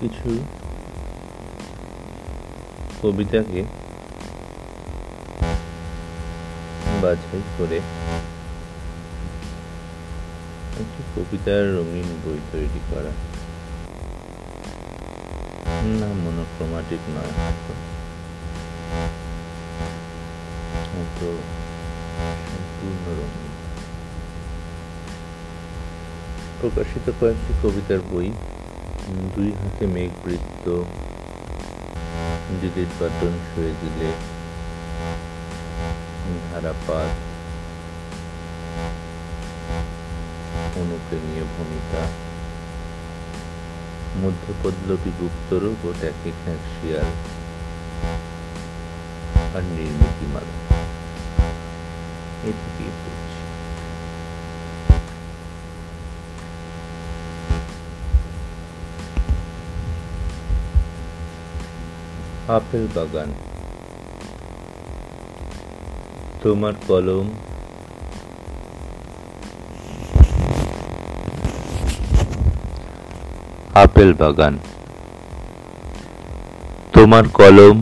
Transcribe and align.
কিছু 0.00 0.30
কবিতাকে 3.02 3.60
বাছাই 7.02 7.42
করে 7.58 7.78
একটি 10.80 11.00
কবিতার 11.14 11.64
রঙিন 11.76 12.08
বই 12.24 12.38
তৈরি 12.52 12.80
করা। 12.90 13.12
না 16.00 16.08
মনোক্রোমাটিক 16.24 17.02
নয়। 17.16 17.32
সম্পূর্ণ 22.84 23.22
প্রকাশিত 26.60 27.06
কয়েকটি 27.20 27.52
কবিতার 27.62 28.00
বই 28.10 28.28
দুই 29.34 29.48
হাতে 29.60 29.84
মেঘবৃত্ত 29.94 30.66
ডিলিট 32.60 32.90
বাটন 33.00 33.34
ছুঁয়ে 33.46 33.72
দিলে 33.80 34.08
ধারাপাত 36.46 37.10
অনুকে 40.80 41.16
ভূমিকা। 41.54 42.02
মধ্যপল্লবী 44.22 45.10
গুপ্তরূপ 45.20 45.80
ও 45.88 45.90
ট্যাকে 46.00 46.30
খ্যাঁক 46.40 46.62
শিয়াল, 46.74 47.10
আর 49.56 49.62
নির্মিতিমাল 49.76 50.48
এদিকে 52.44 52.84
পড়ছি 53.00 53.34
আপেল 62.48 62.84
বাগান। 62.94 63.30
তোমার 66.42 66.72
কলম। 66.88 67.26
আপেল 73.74 74.10
বাগান। 74.14 74.58
তোমার 76.92 77.24
কলম 77.28 77.76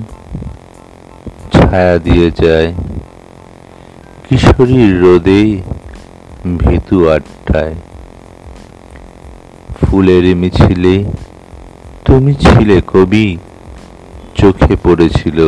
ছায়া 1.53 1.99
দিয়ে 1.99 2.31
যায়। 2.31 2.82
কিশোরীর 4.33 4.93
রোদে 5.01 5.43
ভীতু 6.59 6.97
আড্ডায়। 7.09 7.75
ফুলের 9.81 10.25
মিছিলে 10.37 10.95
তুমি 12.05 12.33
ছিলে 12.35 12.77
কবি, 12.87 13.27
চোখে 14.35 14.75
পড়েছিল 14.83 15.39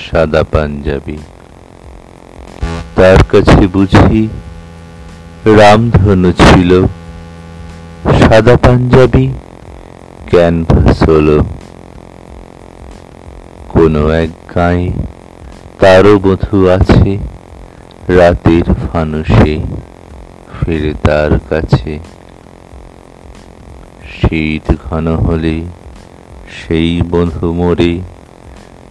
সাদা 0.00 0.42
পাঞ্জাবি। 0.52 1.18
তার 2.96 3.18
কাছে 3.32 3.62
বুঝি 3.74 4.20
রামধনু 5.58 6.30
ছিল, 6.32 6.70
সাদা 8.20 8.56
পাঞ্জাবি, 8.56 9.26
ক্যানভাস 10.30 10.98
হলো। 11.08 11.38
কোনো 13.68 14.02
এক 14.22 14.30
গায়ে 14.54 14.86
তারও 15.80 16.14
বধু 16.18 16.56
আছে 16.68 17.10
রাতের 18.08 18.74
ফানুষে 18.92 19.60
ফিরে 20.54 20.94
তার 21.02 21.30
কাছে। 21.50 21.98
শীত 24.12 24.74
ঘন 24.84 25.16
হলে 25.16 25.62
সেই 26.58 27.02
বন্ধু 27.02 27.52
মোরে, 27.52 28.00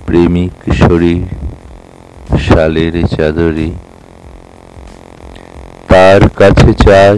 প্রেমিক 0.06 0.74
শরীর 0.74 1.25
শালের 2.40 3.08
চাদরে। 3.08 3.72
তার 5.88 6.30
কাছে 6.30 6.74
চায় 6.74 7.18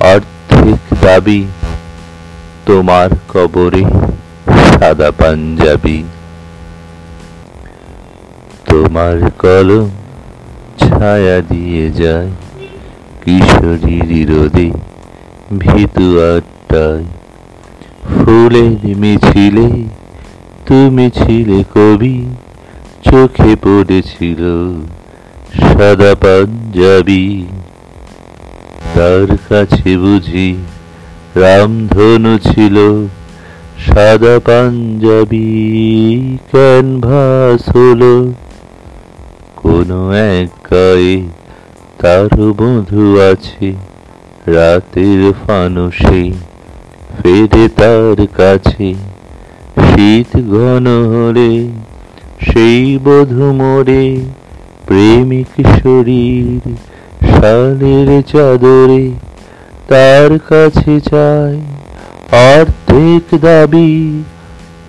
অর্ধেক 0.00 0.80
দাবি, 1.02 1.46
তোমার 2.66 3.10
কবরে 3.28 3.84
সাদা 4.78 5.10
পাঞ্জাবি। 5.10 6.04
তোমার 8.66 9.30
কলম 9.38 9.90
ছায়া 10.78 11.36
দিয়ে 11.50 11.86
যায় 12.00 12.30
কিশোরীর 13.22 14.10
রোদে 14.30 14.68
ভীতু 15.58 16.06
আড্ডায় 16.32 17.06
ফুলের 18.08 18.80
মিছিলে 19.00 19.68
তুমি 20.66 21.06
ছিলে 21.10 21.58
কবি, 21.74 22.16
চোখে 23.02 23.52
পড়েছিল 23.64 24.42
সাদা 25.60 26.12
পাঞ্জাবি। 26.14 27.26
তার 28.94 29.28
কাছে 29.48 29.90
বুঝি 29.96 30.48
রামধনু 31.36 32.32
ছিল 32.38 32.76
সাদা 33.86 34.34
পাঞ্জাবি, 34.46 35.48
ক্যানভাস 36.50 37.62
হলো। 37.76 38.14
কোনো 39.68 40.00
এক 40.12 40.50
গায়ে 40.70 41.16
তার 41.98 42.28
বধু 42.52 43.04
আছে। 43.30 43.68
রাতের 44.46 45.20
ফানুষে 45.42 46.22
ফেরে 47.16 47.64
তার 47.76 48.18
কাছে। 48.36 48.88
শীত 49.86 50.30
ঘন 50.50 50.86
হলে 51.12 51.52
সেই 52.40 52.98
বধু 53.04 53.46
মোরে 53.52 54.06
প্রেমিক 54.86 55.52
শরীর 55.76 56.60
শালের 57.28 58.08
চাদরে 58.22 59.04
তার 59.88 60.30
কাছে 60.48 60.94
চায় 61.00 61.58
অর্ধেক 62.50 63.26
দাবি 63.40 63.92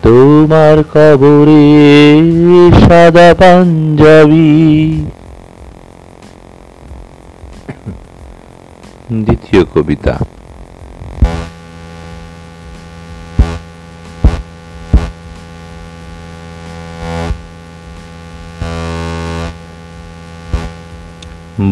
তোমার 0.04 0.78
কবরে 0.94 1.66
সাদা 2.82 3.30
পাঞ্জাবি। 3.40 4.52
দ্বিতীয় 9.26 9.62
কবিতা। 9.74 10.16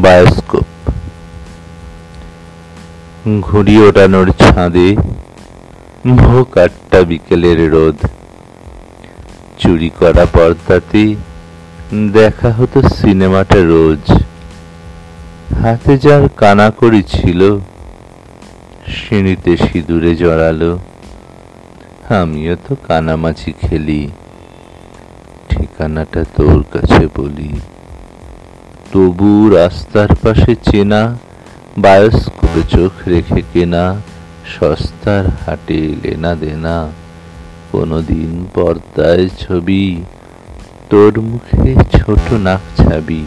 বায়োস্কোপ। 0.03 0.65
ঘুড়ি 3.41 3.75
ওড়ানোর 3.85 4.27
ছাদে 4.41 4.87
ভোগ 6.17 6.57
আটটা 6.63 6.99
বিকেলের 7.09 7.59
রোদ। 7.71 7.97
চুরি 9.87 10.13
করা 10.13 10.25
পর্দাতে 10.25 11.15
দেখা 12.13 12.51
হতো 12.51 12.81
সিনেমাটা 12.81 13.55
রোজ। 13.55 14.11
হাতে 15.61 15.97
যার 15.97 16.29
কানাকড়ি 16.37 17.03
ছিল, 17.03 17.59
সিঁড়িতে 18.87 19.57
সিঁদুরে 19.57 20.15
জড়ালো। 20.15 20.79
আমিও 22.09 22.55
তো 22.55 22.75
কানামাছি 22.87 23.53
খেলি। 23.61 24.09
ঠিকানাটা 25.49 26.23
তোর 26.35 26.63
কাছে 26.73 27.07
বলি। 27.15 27.59
তবু 28.91 29.49
রাস্তার 29.49 30.15
পাশে 30.15 30.55
চেনা, 30.71 31.17
বায়োস্কোপে 31.77 32.61
চোখ 32.69 33.07
রেখে 33.07 33.41
কেনা, 33.53 34.01
সস্তার 34.59 35.25
হাটে 35.45 35.95
লেনা 36.03 36.35
দেনা। 36.35 36.87
কোনোদিন 37.71 38.45
পর্দায় 38.55 39.29
ছবি, 39.39 40.03
তোর 40.89 41.21
মুখে 41.21 41.75
ছোট 41.99 42.33
নাক 42.33 42.63
ছাবি। 42.77 43.25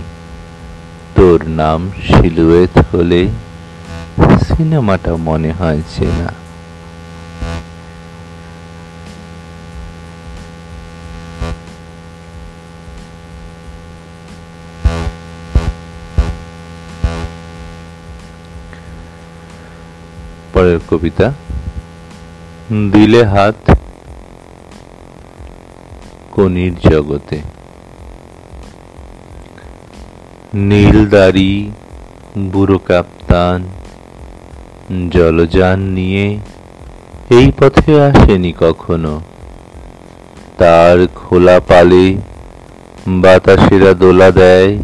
তোর 1.14 1.48
নাম 1.48 1.90
সিলুয়েত 2.04 2.75
হলে 2.90 3.28
সিনেমাটা 4.46 5.12
মনে 5.16 5.52
হয় 5.52 5.81
চেনা। 5.94 6.28
পরের 20.52 20.81
কবিতা, 20.90 21.32
দিলে 22.93 23.22
হাত 23.25 23.80
কনির 26.31 26.75
জগতে। 26.91 27.38
নীল 30.55 31.09
দাড়ি, 31.09 31.71
বুড়ো 32.38 32.79
কাপ্তান, 32.79 33.69
জলযান 35.11 35.79
নিয়ে 35.81 36.27
এই 37.31 37.53
পথে 37.59 38.03
আসেনি 38.03 38.53
কখনো। 38.61 39.21
তার 40.59 41.06
খোলা 41.15 41.61
পালে 41.61 42.17
বাতাসেরা 43.06 43.94
দোলা 43.94 44.31
দেয়, 44.31 44.79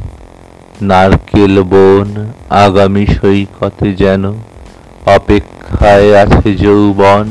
নারকেল 0.83 1.63
বন 1.63 2.27
আগামী 2.51 3.07
সৈকতে 3.07 3.93
যেন 3.93 4.33
অপেক্ষায় 5.07 6.17
আছে 6.23 6.55
যৌবন। 6.55 7.27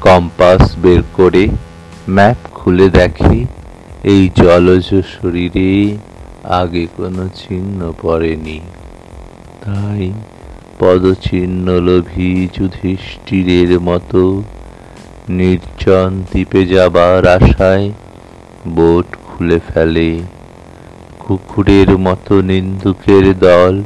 কম্পাস 0.00 0.62
বের 0.78 1.02
করে 1.12 1.48
ম্যাপ 2.08 2.36
খুলে 2.54 2.90
দেখে, 2.90 3.44
এই 4.04 4.30
জলজ 4.34 4.94
শরীরে 5.04 5.96
আগে 6.44 6.86
কোনো 6.96 7.28
চিহ্ন 7.34 7.92
পড়েনি। 8.02 8.60
তাই 9.64 10.12
পদচিহ্ন 10.78 11.80
লোভী 11.80 12.48
যুধিষ্ঠিরের 12.54 13.80
মতো 13.80 14.42
নির্জন 15.28 16.22
দ্বীপে 16.22 16.66
যাবার 16.66 17.26
আশায় 17.26 17.92
বোট 18.68 19.16
খুলে 19.26 19.60
ফেলে। 19.68 20.18
কুকুরের 21.20 21.98
মতো 21.98 22.40
নিন্দুকের 22.40 23.38
দল 23.38 23.82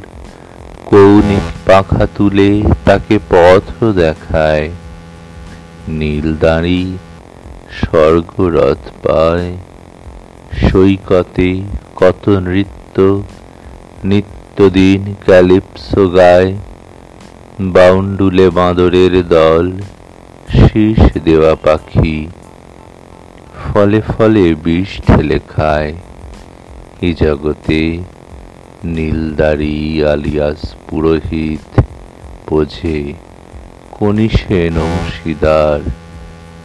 কৌণিক 0.85 1.47
পাখা 1.65 2.07
তুলে 2.17 2.61
তাকে 2.85 3.19
পথ 3.29 3.83
দেখায়। 3.95 4.69
নীলদাঁড়ি 5.87 6.97
স্বর্গরথ 7.81 9.07
পায়। 9.07 9.57
সৈকতে 10.71 11.61
কত 11.95 12.29
নৃত্য, 12.29 13.23
নিত্যদিন 14.03 15.15
ক্যালিপসো 15.25 16.07
গায়। 16.07 16.55
বাউন্ডুলে 17.61 18.49
বাঁদরের 18.49 19.27
দল, 19.27 19.71
শীষ 20.49 21.17
দেওয়া 21.23 21.55
পাখি। 21.55 22.27
ফলে 23.63 24.01
ফলে 24.01 24.55
বিষ 24.55 25.01
ঠেলে 25.07 25.39
খায়। 25.47 25.93
এ 27.01 27.13
জগতে 27.13 27.97
নীলদারি 28.85 30.05
আলিয়াস 30.05 30.75
পুরোহিত 30.89 31.81
বোঝে 32.49 33.13
কনিসেন 33.91 34.77
অংশীদার 34.77 35.79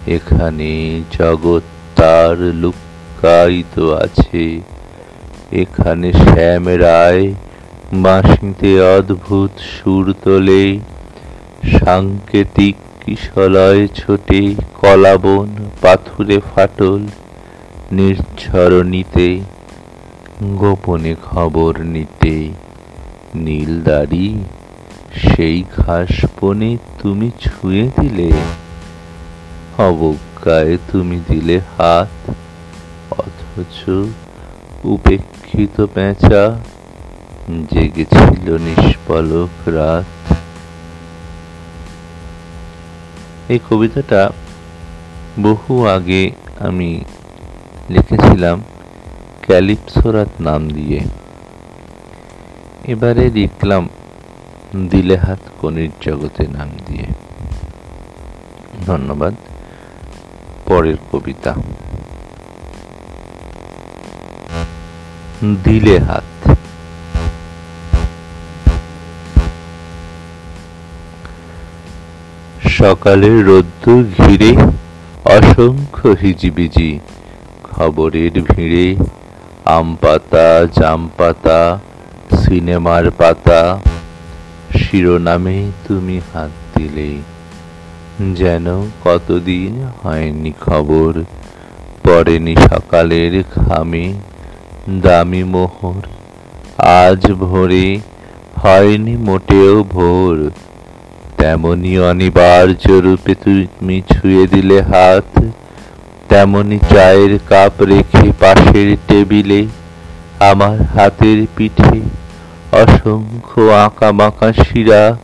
এখানে 0.06 1.00
জগৎ 1.18 1.62
তার 1.96 2.36
লুকায়িত 2.36 3.78
আছে। 3.78 4.60
এখানে 5.52 6.12
শ্যাম 6.12 6.68
রায় 6.68 7.34
বাঁশিতে 7.92 8.96
অদ্ভুত 8.96 9.50
সুর 9.58 10.14
তোলে। 10.24 10.78
সাংকেতিক 11.78 12.76
কিশলয় 13.04 13.88
ছোটে 13.88 14.54
কলাবন 14.80 15.48
পাথুরে 15.80 16.40
ফাটল 16.40 17.00
নির্ঝরণীতে। 17.92 19.40
গোপনে 20.56 21.14
খবর 21.22 21.80
নিতে 21.80 22.48
নীলদাড়ি 23.34 24.34
সেই 25.26 25.64
ঘাস 25.76 26.24
বনে 26.40 26.76
তুমি 27.02 27.30
ছুঁয়ে 27.40 27.90
দিলে। 28.00 28.30
অবজ্ঞায় 29.88 30.78
তুমি 30.92 31.20
দিলে 31.28 31.60
হাত, 31.78 32.12
অথচ 33.10 33.76
উপেক্ষিত 34.84 35.76
পেঁচা 35.94 36.42
জেগেছিল 37.72 38.46
নিষ্পলক 38.58 39.68
রাত। 39.68 40.08
এই 43.48 43.60
কবিতাটা 43.70 44.22
বহু 45.42 45.72
আগে 45.86 46.30
আমি 46.58 46.90
লিখেছিলাম 47.90 48.62
ক্যালিপসোরাত 49.42 50.32
নাম 50.40 50.70
দিয়ে। 50.70 51.00
এবারে 52.84 53.30
লিখলাম 53.30 53.88
দিলে 54.90 55.16
হাত 55.16 55.42
কনির 55.60 55.90
জগতে 56.00 56.42
নাম 56.48 56.68
দিয়ে। 56.86 57.06
ধন্যবাদ। 58.86 59.34
পরের 60.70 60.98
কবিতা। 61.12 61.52
দিলে 65.64 65.96
হাত। 65.98 66.28
সকালের 72.68 73.36
রোদ্দুর 73.46 74.04
ঘিরে 74.18 74.52
অসংখ্য 75.36 76.08
হিজিবিজি 76.22 76.90
খবরের 77.64 78.34
ভিড়ে, 78.42 78.86
আম 79.64 79.88
পাতা, 80.00 80.48
জাম 80.78 81.02
পাতা, 81.18 81.60
সিনেমার 82.40 83.04
পাতা, 83.10 83.60
শিরোনামে 84.78 85.58
তুমি 85.88 86.16
হাত 86.32 86.52
দিলে। 86.74 87.10
যেন 88.20 88.66
কতদিন 89.04 89.72
হয়নি 90.02 90.52
খবর। 90.60 91.12
পড়েনি 92.04 92.56
সকালের 92.56 93.44
খামে 93.54 94.12
দামি 95.02 95.42
মোহর। 95.44 96.02
আজ 96.78 97.32
ভোরে 97.32 97.98
হয়নি 98.62 99.16
মোটেও 99.16 99.84
ভোর। 99.84 100.50
তেমনি 101.38 101.98
অনিবার্য 101.98 102.84
রূপে 102.90 103.34
তুমি 103.34 104.02
ছুঁয়ে 104.12 104.46
দিলে 104.46 104.82
হাত। 104.82 105.40
তেমনি 106.28 106.78
চায়ের 106.78 107.38
কাপ 107.48 107.82
রেখে 107.82 108.32
পাশের 108.40 108.96
টেবিলে 109.08 109.66
আমার 110.40 110.82
হাতের 110.82 111.46
পিঠে 111.56 112.00
অসংখ্য 112.72 113.60
আঁকা 113.60 114.12
বাঁকা 114.12 114.52
শিরা 114.52 115.16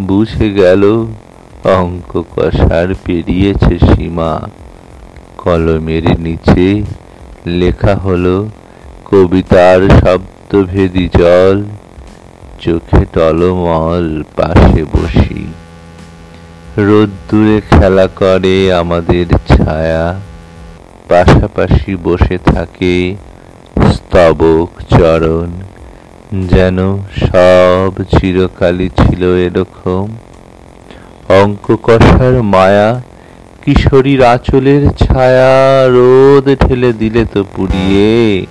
বুঝে 0.00 0.50
গেল 0.50 0.82
অঙ্ক 1.64 2.22
কষার 2.36 2.94
পেরিয়েছে 3.04 3.78
সীমা। 3.78 4.40
কলমের 5.38 6.20
নিচে 6.20 6.82
লেখা 7.46 7.94
হলো, 7.94 8.48
কবিতার 9.04 9.80
শব্দভেদী 9.88 11.08
জল, 11.18 11.62
চোখে 12.60 13.04
টলমল 13.12 14.22
পাশে 14.36 14.84
বসি। 14.84 15.46
রোদ্দুরে 16.78 17.60
খেলা 17.70 18.06
করে 18.06 18.74
আমাদের 18.74 19.26
ছায়া, 19.48 20.20
পাশাপাশি 21.08 21.96
বসে 21.96 22.38
থাকে 22.38 23.14
স্তবক 23.92 24.98
চরণ। 24.98 25.50
যেন 26.32 26.96
সব 26.96 27.92
চিরকালই 28.18 28.88
ছিল 28.88 29.36
এরকম। 29.36 30.08
অঙ্ক 31.28 31.76
কষার 31.82 32.42
মায়া 32.42 33.02
কিশোরীর 33.64 34.24
আঁচলের 34.24 34.90
ছায়া 34.90 35.86
রোদ 35.88 36.54
ঠেলে 36.66 36.92
দিলে 36.92 37.24
তো 37.24 37.44
পুড়িয়ে। 37.56 38.46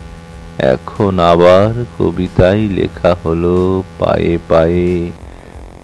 এখন 0.58 1.20
আবার 1.20 1.86
কবিতাই 2.00 2.68
লেখা 2.68 3.16
হলো 3.26 3.84
পায়ে 4.00 4.38
পায়ে। 4.48 5.12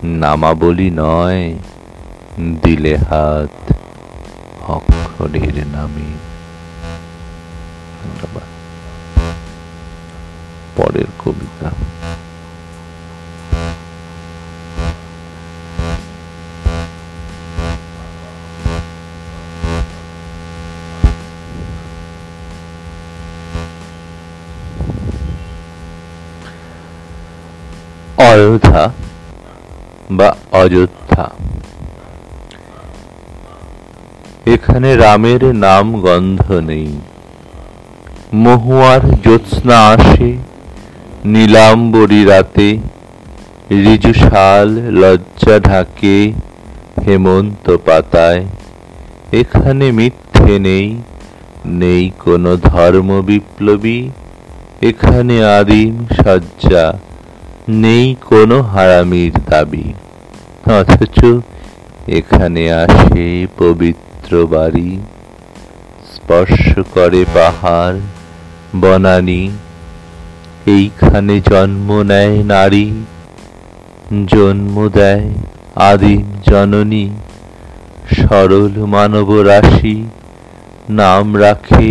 নামাবলি 0.04 0.90
নয়, 0.90 1.56
দিলে 2.64 2.98
হাত 2.98 3.74
অক্ষরের 4.68 5.68
নামে। 5.68 6.10
ধন্যবাদ। 8.04 8.44
পরের 10.76 11.06
কবিতা। 11.26 11.72
অযোধ্যা 28.38 28.84
বা 30.12 30.30
অযোধ্যা 30.52 31.26
এখানে 34.46 34.90
রামের 34.96 35.44
নাম 35.56 35.86
গন্ধ 36.02 36.44
নেই 36.70 36.90
মহুয়ার 38.34 39.04
জ্যোৎস্না 39.24 39.78
আসে 39.94 40.30
নীলাম্বরী 41.26 42.22
রাতে 42.26 42.70
ঋজু 43.94 44.14
শাল 44.24 44.70
লজ্জা 45.02 45.56
ঢাকে 45.60 46.18
হেমন্ত 47.06 47.66
পাতায়। 47.86 48.44
এখানে 49.32 49.86
মিথ্যে 49.92 50.56
নেই 50.60 50.88
নেই 51.82 52.04
কোনো 52.24 52.52
ধর্ম 52.70 53.10
বিপ্লবী। 53.22 54.00
এখানে 54.82 55.36
আদিম 55.58 55.94
সজ্জা। 56.18 56.86
নেই 57.68 58.16
কোনো 58.30 58.62
হারামির 58.62 59.34
দাবি। 59.50 59.86
অথচ 60.72 61.18
এখানে 62.08 62.64
আসে 62.74 63.48
পবিত্র 63.58 64.32
বাড়ি, 64.46 65.00
স্পর্শ 66.14 66.80
করে 66.94 67.26
পাহাড়, 67.34 67.98
বনানী, 68.82 69.44
এইখানে 70.68 71.36
জন্ম 71.42 71.90
নেয় 72.02 72.36
নারী, 72.44 72.88
জন্ম 74.28 74.76
দেয় 74.90 75.26
আদিম 75.76 76.26
জননী, 76.50 77.06
সরল 78.14 78.74
মানব 78.86 79.30
রাশি, 79.42 79.98
নাম 80.90 81.26
রাখে 81.36 81.90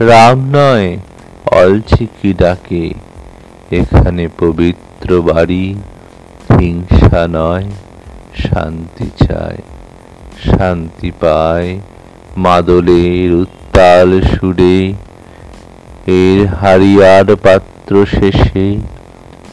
রাম 0.00 0.38
নয়, 0.52 0.88
অলচিকি 1.52 2.30
ডাকে। 2.32 2.84
এখানে 3.70 4.28
পবিত্র 4.38 4.93
বাড়ি 5.12 5.74
হিংসা 6.58 7.22
নয়, 7.30 7.66
শান্তি 8.36 9.08
চায়। 9.18 9.60
শান্তি 10.44 11.10
পায় 11.10 11.80
মাদলের 12.36 13.34
উত্তাল 13.34 14.22
সুরে। 14.22 14.94
এর 16.06 16.46
হারিয়ার 16.46 17.36
পাত্র 17.36 18.06
শেষে 18.06 18.76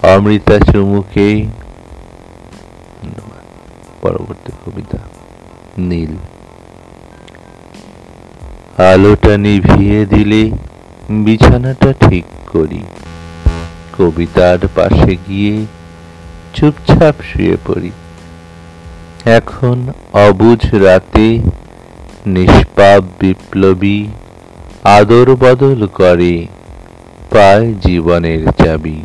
অমৃতা 0.04 0.60
চুমুকে। 0.60 1.30
পরবর্তী 4.02 4.52
কবিতা, 4.66 4.98
নীল। 5.78 6.14
আলোটা 8.92 9.38
নিভিয়ে 9.38 10.06
দিলে 10.06 10.52
বিছানাটা 11.10 11.94
ঠিক 12.10 12.26
করি। 12.52 12.82
কবিতার 14.02 14.60
পাশে 14.76 15.16
গিয়ে 15.28 15.66
চুপচাপ 16.54 17.16
শুয়ে 17.30 17.58
পড়ি। 17.68 17.92
এখন 19.26 19.78
অবুঝ 20.14 20.62
রাতে 20.76 21.40
নিষ্পাপ 22.26 23.02
বিপ্লবী 23.20 24.08
আদর 24.84 25.36
বদল 25.36 25.88
করে 25.88 26.48
পায় 27.30 27.74
জীবনের 27.74 28.42
চাবি। 28.52 29.00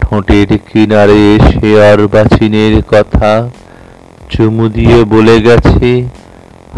ঠোঁটের 0.00 0.58
কিনারে 0.68 1.20
এসে 1.36 1.70
অর্বাচীনের 1.92 2.82
কথা 2.82 3.50
চুমু 4.30 4.68
দিয়ে 4.68 5.04
বলে 5.04 5.36
গেছে, 5.40 5.90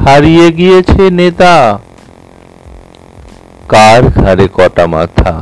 হারিয়ে 0.04 0.52
গিয়েছে 0.52 1.10
নেতা। 1.10 1.78
কার 3.68 4.02
ঘাড়ে 4.10 4.48
কটা 4.54 4.86
মাথা? 4.86 5.34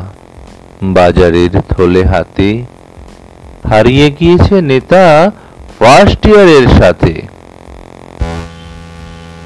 বাজারের 0.82 1.60
থলে 1.60 2.04
হাতে। 2.04 2.64
হারিয়ে 3.68 4.10
গিয়েছে 4.10 4.60
নেতা 4.60 5.30
ফার্স্ট 5.78 6.26
ইয়ারের 6.26 6.68
সাথে। 6.68 7.22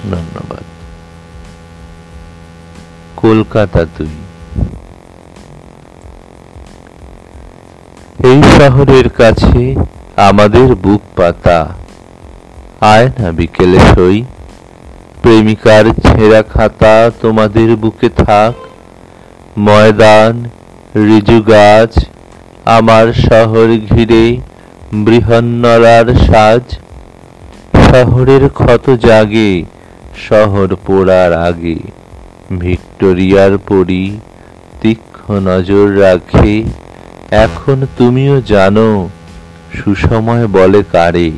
ধন্যবাদ। 0.05 0.65
কলকাতা 3.17 3.87
তুই 3.99 4.07
এই 8.25 8.43
শহরের 8.43 9.09
কাছে 9.09 9.75
আমাদের 10.17 10.75
বুক 10.75 11.01
পাতা। 11.17 11.69
আয় 12.81 13.07
না 13.07 13.33
বিকেলে 13.33 13.79
সই। 13.95 14.25
প্রেমিকার 15.23 15.85
ছেঁড়া 15.85 16.43
খাতা 16.43 17.11
তোমাদের 17.23 17.77
বুকে 17.77 18.09
থাক। 18.09 18.55
ময়দান 19.59 20.51
রিজু 21.05 21.43
গাছ, 21.43 21.93
আমার 22.65 23.07
শহর 23.13 23.69
ঘিরে 23.91 24.25
বৃহন্নলার 24.93 26.07
সাজ। 26.27 26.65
শহরের 27.89 28.45
ক্ষত 28.49 28.91
জাগে, 28.91 29.65
শহর 30.29 30.69
পোড়ার 30.87 31.33
আগে। 31.49 31.79
ভিক্টোরিয়ার 32.59 33.59
পরি 33.59 34.05
তীক্ষ্ণ 34.81 35.33
নজর 35.41 35.87
রাখে, 36.01 36.65
এখন 37.31 37.87
তুমিও 37.99 38.41
জানো, 38.41 39.09
সুসময় 39.75 40.47
বলে 40.47 40.83
কারে। 40.93 41.31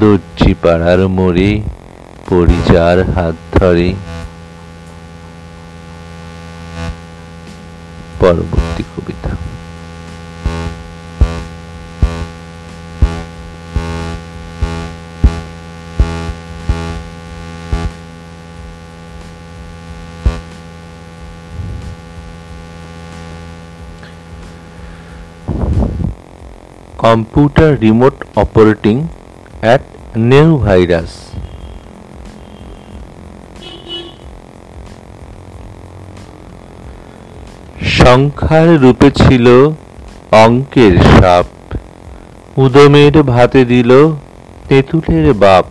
দর্জি 0.00 0.54
পাড়ার 0.62 1.00
মোড়ে 1.08 1.50
পরিচার 2.28 2.96
হাত 3.14 3.34
ধরে। 3.54 3.88
পরবর্তী 8.22 8.82
কবিতা 8.92 9.32
computer 26.98 27.76
remote 27.76 28.20
operating 28.36 28.98
at 29.64 29.82
new 30.14 30.48
virus 30.58 31.31
সংখ্যার 37.84 38.80
রূপে 38.80 39.10
ছিল 39.10 39.70
অঙ্কের 40.30 40.98
সাপ। 40.98 41.46
উদমের 42.58 43.22
ভাতে 43.22 43.64
দিল 43.64 44.12
তেঁতুলের 44.68 45.32
বাপ। 45.32 45.64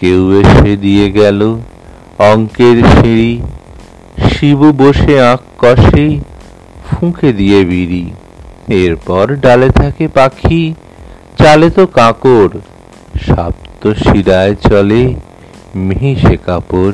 কেউ 0.00 0.40
এসে 0.40 0.76
দিয়ে 0.76 1.10
গেল 1.10 1.58
অঙ্কের 2.18 2.82
সিঁড়ি। 2.82 3.42
শিবু 4.30 4.72
বসে 4.72 5.22
আঁক 5.22 5.40
কষে 5.58 6.20
ফুঁকে 6.86 7.32
দিয়ে 7.32 7.64
বিড়ি। 7.64 8.10
এরপর 8.68 9.36
ডালে 9.36 9.70
থাকে 9.70 10.08
পাখি, 10.08 10.74
চালে 11.38 11.70
তো 11.70 11.86
কাঁকর 11.86 12.48
সাপ্ত 13.26 13.92
শিরায় 13.92 14.54
চলে, 14.54 15.14
মিহিসে 15.76 16.36
কাপড়। 16.36 16.92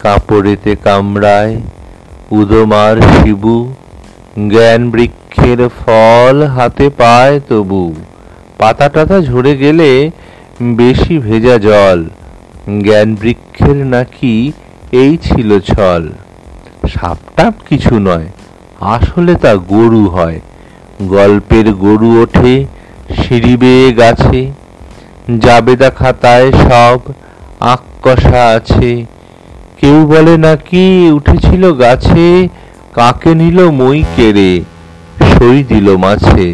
কাপড়েতে 0.00 0.76
কামড়ায় 0.76 1.60
উদমার 2.30 2.96
শিবু, 2.96 3.72
জ্ঞান 4.50 4.90
বৃক্ষের 4.90 5.68
ফল 5.68 6.42
হাতে 6.42 6.90
পায় 6.90 7.40
তবু। 7.48 7.94
পাতা 8.58 8.88
টাতা 8.88 9.20
ঝরে 9.20 9.56
গেলে 9.56 10.10
বেশি 10.62 11.18
ভেজা 11.18 11.58
জল। 11.58 12.04
জ্ঞান 12.82 13.14
বৃক্ষের 13.14 13.76
নাকি 13.86 14.52
এই 14.92 15.18
ছিল 15.22 15.60
ছল। 15.60 16.08
সাপটাপ 16.88 17.54
কিছু 17.68 17.98
নয়, 17.98 18.26
আসলে 18.80 19.34
তা 19.34 19.54
গরু 19.54 20.08
হয়। 20.08 20.40
গল্পের 21.08 21.72
গরু 21.74 22.22
ওঠে, 22.22 22.66
সিঁড়ি 23.18 23.56
বেয়ে 23.56 23.92
গাছে। 23.92 24.50
জাবেদা 25.40 25.90
খাতায় 25.90 26.52
সব 26.52 26.98
আঁক 27.60 27.82
কষা 28.02 28.42
আছে। 28.48 29.04
কেউ 29.78 29.98
বলে 30.06 30.34
নাকি 30.36 30.84
উঠেছিল 31.10 31.62
গাছে, 31.72 32.28
কাকে 32.94 33.32
নিল 33.34 33.58
মই 33.70 33.98
কেড়ে, 34.16 34.50
সই 35.30 35.58
দিল 35.62 35.96
মাছে। 35.96 36.48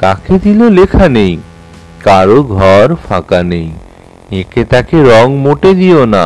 কাকে 0.00 0.34
দিল 0.38 0.60
লেখা 0.68 1.06
নেই, 1.08 1.34
কারও 2.04 2.38
ঘর 2.42 2.86
ফাঁকা 3.08 3.40
নেই। 3.42 3.68
একে 4.40 4.62
তাকে 4.64 4.96
রং 5.02 5.26
মোটে 5.36 5.70
দিও 5.74 6.02
না, 6.04 6.24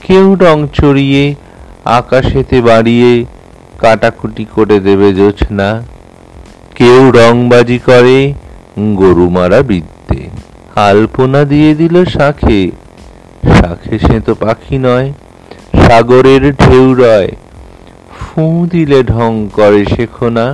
কেউ 0.00 0.26
রং 0.34 0.56
চড়িয়ে, 0.72 1.24
আকাশেতে 1.98 2.58
বাড়িয়ে 2.60 3.12
কাটাকুটি 3.78 4.44
করে 4.54 4.76
দেবে 4.80 5.08
জোছনা। 5.12 5.68
কেউ 6.74 7.00
রংবাজি 7.10 7.78
করে, 7.78 8.18
গরু 8.94 9.26
মারা 9.30 9.60
বিদ্যে। 9.62 10.22
আলপনা 10.76 11.40
দিয়ে 11.44 11.70
দিল 11.74 11.94
শাখে 12.04 12.60
শাখে 13.52 13.96
সে 14.04 14.16
তো 14.26 14.32
পাখি 14.42 14.76
নয়, 14.86 15.08
সাগরের 15.82 16.44
ঢেউ 16.62 16.86
রয়। 17.02 17.30
ফুঁ 18.14 18.56
দিলে 18.72 19.00
ঢং 19.12 19.32
করে 19.58 19.82
শেখো 19.92 20.28
না 20.38 20.46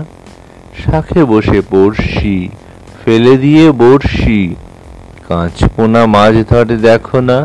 শাখে 0.80 1.22
বসে 1.24 1.60
পড়শি 1.72 2.38
ফেলে 2.98 3.34
দিয়ে 3.44 3.64
বড়শি। 3.82 4.42
কাঁচপোনা 5.28 6.02
মাছ 6.14 6.34
ধরে 6.50 6.76
দেখো 6.88 7.18
না, 7.28 7.38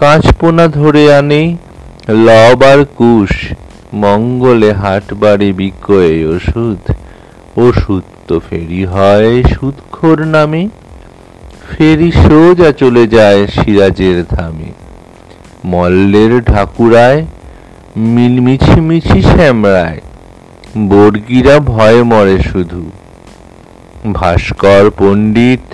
কাঁচপোনা 0.00 0.64
ধরে 0.78 1.02
আনে 1.18 1.42
লব 2.26 2.60
আর 2.72 2.80
কুশ। 2.98 3.32
মঙ্গলে 4.02 4.70
হাট 4.72 5.06
বাড়ি 5.22 5.50
বিক্রয় 5.52 6.16
ওষুধ 6.34 6.82
ওষুধ 7.64 8.04
তো 8.28 8.34
ফেরি 8.46 8.82
হয় 8.94 9.30
সুদখোর 9.52 10.18
নামে। 10.34 10.62
ফেরি 11.70 12.10
সোজা 12.24 12.70
চলে 12.72 13.04
যায় 13.06 13.40
সিরাজের 13.46 14.18
ধামে। 14.34 14.70
মল্লের 15.64 16.32
ঢাকুরায় 16.44 17.20
মিলমিছি 18.14 18.76
মিছি 18.80 19.18
শ্যামরায়, 19.22 20.00
বর্গিরা 20.90 21.56
ভয়ে 21.72 22.02
মরে 22.02 22.38
শুধু। 22.50 22.82
ভাস্কর 24.12 24.84
পণ্ডিত 24.98 25.64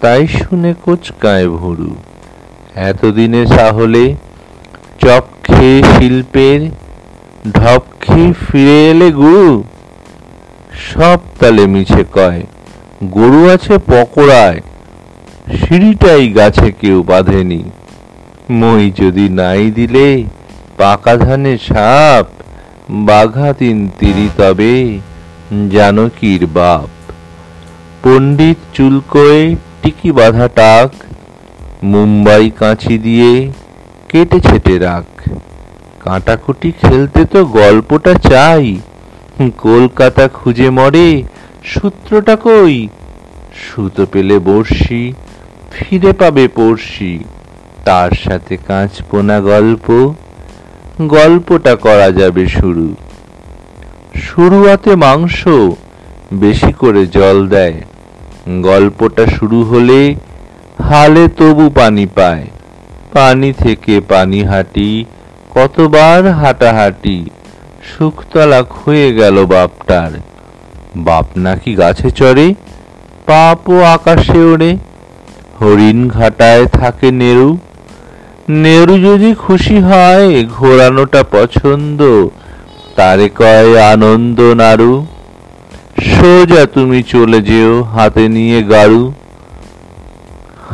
তাই 0.00 0.22
শুনে 0.38 0.72
কোচকায় 0.84 1.48
ভুরু। 1.48 1.92
এতদিনে 2.88 3.42
সাহলে 3.46 4.04
চক্ষে 5.04 5.72
শিল্পের 5.92 6.60
ঢপখে 7.52 8.22
ফিরে 8.42 8.78
এলে 8.90 9.08
গুরু? 9.12 9.50
সব 10.88 11.18
তালে 11.40 11.64
মিছে 11.66 12.02
কয়, 12.16 12.42
গরু 13.16 13.40
আছে 13.54 13.74
পকড়ায় 13.90 14.60
সিঁড়িটাই 15.46 16.24
গাছে 16.28 16.68
কেউ 16.80 16.98
বাঁধেনি। 17.02 17.62
মই 18.50 18.84
যদি 19.00 19.26
নাই 19.40 19.70
দিলে 19.70 20.08
পাকা 20.78 21.14
ধানে 21.16 21.54
সাপ 21.58 22.26
বাঘা 22.90 23.52
তিন 23.52 23.76
তিরি 23.98 24.28
তবে 24.36 24.74
জানকীর 25.70 26.42
বাপ। 26.46 26.88
পণ্ডিত 28.02 28.58
চুলকোয়ে 28.74 29.40
টিকি 29.82 30.10
বাঁধা 30.12 30.46
টাক, 30.48 30.90
মুম্বাই 31.84 32.50
কাঁচি 32.50 32.98
দিয়ে 32.98 33.32
কেটে 34.08 34.38
ছেটে 34.40 34.74
রাখ। 34.78 35.06
কাটাকুটি 36.00 36.70
খেলতে 36.82 37.24
তো 37.24 37.40
গল্পটা 37.44 38.14
চাই, 38.30 38.66
কলকাতা 39.58 40.24
খুঁজে 40.28 40.68
মরে 40.70 41.08
সূত্রটা 41.64 42.34
কই? 42.36 42.88
সুতো 43.64 44.02
পেলে 44.12 44.36
বর্ষি 44.38 45.02
ফিরে 45.74 46.12
পাবে 46.12 46.48
পড়শি। 46.48 47.18
তার 47.84 48.10
সাথে 48.10 48.56
কাঁচপোনা 48.56 49.40
গল্প। 49.40 50.14
গল্পটা 51.02 51.76
করা 51.76 52.10
যাবে 52.10 52.46
শুরু। 52.46 52.94
শুরুয়াতে 54.22 54.96
মাংস 54.96 55.48
বেশি 56.32 56.72
করে 56.72 57.06
জল 57.06 57.48
দেয়। 57.48 57.82
গল্পটা 58.62 59.26
শুরু 59.26 59.62
হলে 59.62 60.14
হালে 60.82 61.28
তবু 61.28 61.70
পানি 61.70 62.06
পায়। 62.06 62.46
পানি 63.12 63.52
থেকে 63.52 64.00
পানি 64.00 64.42
হাঁটি, 64.42 65.04
কতবার 65.54 66.32
হাঁটাহাঁটি, 66.32 67.30
শুকতলা 67.84 68.62
হয়ে 68.62 69.14
গেল 69.14 69.46
বাপটার। 69.46 70.10
বাপ 70.96 71.26
নাকি 71.36 71.74
গাছে 71.74 72.10
চড়ে, 72.10 72.54
পাপও 73.26 73.82
আকাশে 73.82 74.38
ওড়ে। 74.38 74.76
হরিণ 75.64 76.08
ঘাটায় 76.08 76.66
থাকে 76.66 77.10
নেরু। 77.10 77.56
নেরু 78.48 78.94
যদি 78.98 79.34
খুশি 79.34 79.78
হয়, 79.80 80.44
ঘোরানোটা 80.44 81.22
পছন্দ। 81.32 82.00
তারে 82.96 83.28
কয় 83.28 83.70
আনন্দ 83.92 84.40
নাড়ু 84.40 84.92
সোজা 86.12 86.66
তুমি 86.66 87.02
চলে 87.02 87.40
যেও 87.42 87.82
হাতে 87.82 88.28
নিয়ে 88.28 88.62
গাড়ু 88.62 89.12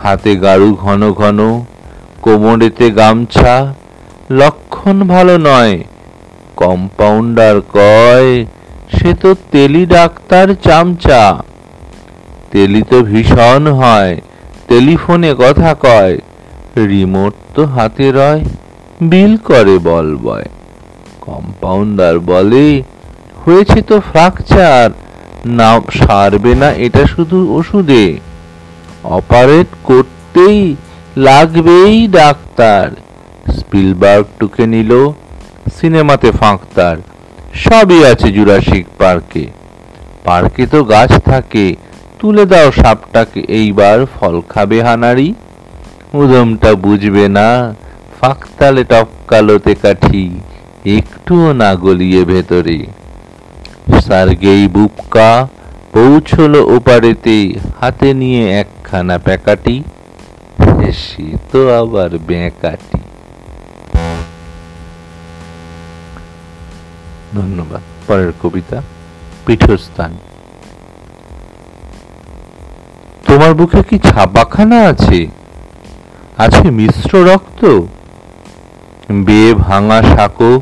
হাতে 0.02 0.36
গাড়ু 0.36 0.68
ঘন 0.74 1.12
ঘন, 1.12 1.38
কোমরেতে 2.22 2.90
গামছা। 2.90 3.74
লক্ষণ 4.30 4.96
ভালো 5.08 5.38
নয়, 5.38 5.74
কম্পাউন্ডার 6.56 7.56
কয়, 7.72 8.30
সে 8.94 9.14
তো 9.14 9.34
তেলি 9.52 9.86
ডাক্তার 9.86 10.46
চামচা। 10.64 11.22
তেলি 12.50 12.82
তো 12.90 13.02
ভীষণ 13.02 13.62
হয়। 13.72 14.20
টেলিফোনে 14.70 15.34
কথা 15.38 15.74
কয়, 15.74 16.16
রিমোট 16.76 17.34
তো 17.54 17.62
হাতে 17.66 18.12
রয়, 18.12 18.42
বিল 19.00 19.36
করে 19.36 19.78
বল 19.78 20.16
বয়। 20.16 20.48
কম্পাউন্ডার 21.20 22.18
বলে, 22.18 22.82
হয়েছে 23.44 23.82
তো 23.82 24.00
ফ্র্যাকচার 24.00 24.90
না 25.46 25.80
সারবে 25.90 26.54
না 26.54 26.68
এটা 26.86 27.06
শুধু 27.06 27.38
ওষুধে। 27.54 28.18
অপারেট 29.04 29.66
করতেই 29.84 30.76
লাগবেই 31.16 32.08
ডাক্তার। 32.08 32.84
স্পিলবার্গ 33.58 34.24
টুকে 34.38 34.66
নিল, 34.66 34.92
সিনেমাতে 35.80 36.30
ফাঁকতার 36.32 36.96
সবই 37.54 38.00
আছে 38.04 38.28
জুরাসিক 38.32 38.86
পার্কে। 38.98 39.46
পার্কে 40.24 40.66
তো 40.66 40.84
গাছ 40.84 41.10
থাকে 41.24 41.66
তুলে 42.20 42.44
দাও 42.46 42.68
সাপটাকে, 42.72 43.40
এইবার 43.40 43.98
ফল 44.14 44.36
খাবে 44.48 44.78
হানারি। 44.82 45.28
উদমটা 46.14 46.70
বুঝবে 46.74 47.24
না 47.28 47.48
ফাঁকতালে 48.18 48.82
টপকালোতে 48.84 49.74
কাঠি, 49.74 50.24
একটুও 50.98 51.48
না 51.52 51.70
গলিয়ে 51.74 52.22
ভেতরে। 52.24 52.78
সার্গেই 54.06 54.64
বুবকা 54.68 55.30
পৌঁছলো 55.92 56.60
ওপারেতে, 56.76 57.36
হাতে 57.80 58.08
নিয়ে 58.14 58.42
একখানা 58.60 59.16
প্যাকাটি 59.18 59.76
সে 61.02 61.26
তো 61.52 61.60
আবার 61.80 62.10
বেঁকাটি। 62.28 62.98
ধন্যবাদ, 67.36 67.82
পরের 68.06 68.32
কবিতা, 68.42 68.78
পীঠস্থান। 69.46 70.12
তোমার 73.30 73.54
বুকে 73.54 73.82
কি 73.82 73.98
ছাপাখানা 73.98 74.88
আছে? 74.88 75.26
আছে 76.38 76.70
মিশ্র 76.70 77.24
রক্ত? 77.24 77.80
বেয়ে 79.12 79.54
ভাঙা 79.54 80.02
সাঁকো 80.02 80.60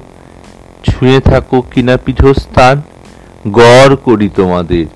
ছুঁয়ে 0.85 1.21
থাকো 1.21 1.61
কিনা 1.61 1.97
পীঠস্থান, 1.97 2.83
গড় 3.51 3.97
করি 3.97 4.29
তোমাদের। 4.37 4.87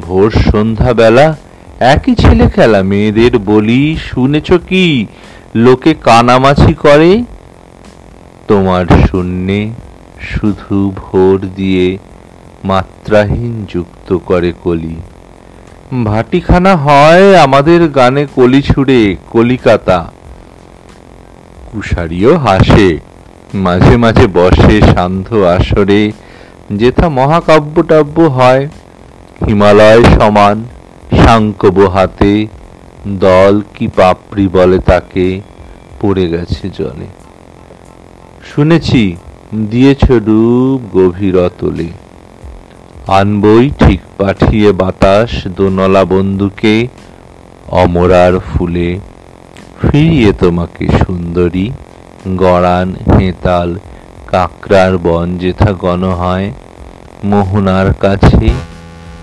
ভোর 0.00 0.30
সন্ধ্যা 0.30 0.92
বেলা 0.94 1.36
একই 1.80 2.14
ছেলে 2.14 2.48
খেলা, 2.48 2.82
মেয়েদের 2.82 3.38
বলি 3.38 3.96
শুনেছ 4.10 4.52
কি? 4.52 5.06
লোকে 5.54 5.94
কানামাছি 5.94 6.74
করে? 6.74 7.22
তোমার 8.48 8.86
শূন্যে 9.10 9.70
শুধু 10.20 10.92
ভোর 10.96 11.38
দিয়ে 11.56 11.98
মাত্রাহীন 12.64 13.66
যুক্ত 13.68 14.16
করে 14.16 14.52
কলি। 14.62 14.96
ভাটিখানা 16.02 16.76
হয় 16.76 17.40
আমাদের 17.40 17.88
গানে 17.88 18.26
কলি 18.34 18.62
ছুড়ে 18.62 19.16
কলিকাতা। 19.30 20.10
কুশারিও 21.72 22.36
হাসে, 22.36 22.98
মাঝে 23.54 23.96
মাঝে 23.96 24.26
বসে 24.26 24.80
সান্ধ্য 24.80 25.36
আসরে, 25.36 26.12
যেথা 26.72 27.08
মহাকাব্য 27.08 27.82
টাব্য 27.82 28.20
হয়। 28.20 28.68
হিমালয় 29.46 30.04
সমান 30.04 30.64
সাঙ্কব 31.24 31.88
হাতে, 31.88 32.46
দল 33.06 33.62
কি 33.74 33.88
পাপড়ি 33.88 34.48
বলে 34.48 34.78
তাকে, 34.78 35.40
পড়ে 36.00 36.28
গেছে 36.28 36.70
জলে। 36.78 37.06
শুনেছি, 38.54 39.16
দিয়েছ 39.54 40.12
ডুব 40.12 40.98
গভীর 40.98 41.38
অতলে। 41.38 42.03
আনবই 43.08 43.70
ঠিক 43.78 44.00
পাঠিয়ে 44.18 44.72
বাতাস 44.72 45.30
দোনলা 45.56 46.04
বন্ধুকে 46.04 46.88
অমরার 47.68 48.40
ফুলে। 48.40 48.98
ফিরিয়ে 49.80 50.32
তোমাকে 50.32 50.84
সুন্দরী, 50.88 51.70
গড়ান 52.36 52.94
হেতাল 53.14 53.78
কাকরার 54.26 54.98
বন 54.98 55.38
যেথা 55.38 55.72
গণ 55.72 56.02
হয় 56.04 56.52
মোহনার 57.24 57.94
কাছে। 57.94 58.48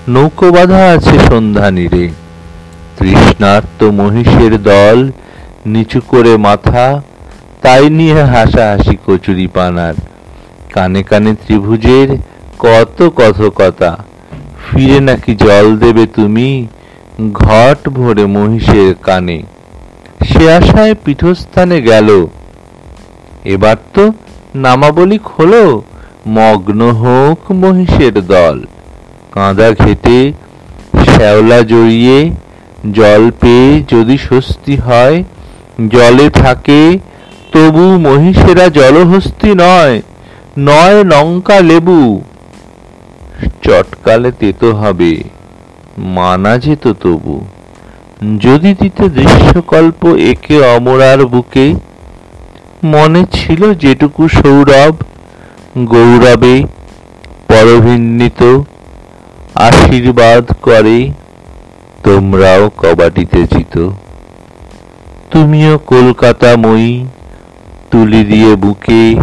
নৌকো 0.08 0.52
বাঁধা 0.52 0.84
আছে 0.96 1.20
সন্ধ্যা 1.20 1.72
নীরে, 1.72 2.10
তৃষ্ণার্ত 3.00 3.84
মহিষের 3.84 4.63
দল 4.63 5.12
নিচু 5.65 6.02
করে 6.08 6.38
মাথা, 6.38 7.02
তাই 7.62 7.89
নিয়ে 7.89 8.24
হাসাহাসি 8.24 8.98
কচুরি 9.08 9.48
পানার 9.48 9.94
কানে 10.74 11.04
কানে 11.04 11.34
ত্রিভুজের 11.34 12.10
কত 12.63 13.12
কথকতা। 13.15 13.97
ফিরে 14.65 15.00
নাকি 15.00 15.36
জল 15.36 15.78
দেবে 15.78 16.06
তুমি? 16.06 16.67
ঘট 17.34 17.89
ভরে 17.89 18.26
মহিষের 18.26 18.95
কানে। 19.04 19.43
সে 20.26 20.52
আশায় 20.52 20.95
পীঠস্থানে 21.06 21.82
গেল। 21.82 22.28
এবার 23.45 23.76
তো 23.93 24.13
নামাবলি 24.56 25.17
খোলো। 25.17 25.84
মগ্ন 26.28 26.91
হোক 26.91 27.52
মহিষের 27.52 28.13
দল। 28.13 28.65
কাঁদা 29.32 29.71
ঘেটে 29.71 30.34
শ্যাওলা 31.06 31.62
জড়িয়ে 31.62 32.32
জল 32.91 33.32
পেয়ে 33.39 33.84
যদি 33.89 34.17
স্বস্তি 34.17 34.76
হয়, 34.76 35.24
জলে 35.89 36.30
থাকে, 36.30 37.00
তবু 37.52 37.97
মহিষেরা 37.97 38.67
জলহস্তি 38.67 39.54
নয় 39.56 40.02
নয় 40.58 41.04
লঙ্কা 41.04 41.60
লেবু। 41.60 42.21
চটকালে 43.63 44.32
তেতো 44.32 44.67
হবে, 44.75 45.23
মানা 45.97 46.58
যেত 46.58 46.88
তবু। 46.88 47.36
যদি 48.39 48.73
দিতে 48.82 49.10
দৃশ্যকল্প 49.10 50.01
একে 50.08 50.58
অমরার 50.75 51.25
বুকে, 51.25 51.65
মনে 52.84 53.21
ছিল 53.32 53.73
যেটুকু 53.73 54.27
সৌরভ, 54.27 54.93
গৌরবে 55.86 56.56
পরভিন্নিত 57.47 58.41
আশীর্বাদ 59.56 60.51
করে, 60.62 61.12
তোমরাও 62.04 62.69
কবাডিতে 62.77 63.41
জিত। 63.43 63.75
তুমিও 65.32 65.77
কলকাতা 65.77 66.49
মই 66.56 67.06
তুলি 67.91 68.23
দিয়ে 68.23 68.56
বুকে 68.56 69.15